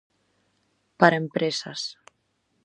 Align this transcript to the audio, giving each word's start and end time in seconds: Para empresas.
Para 0.99 1.19
empresas. 1.23 1.81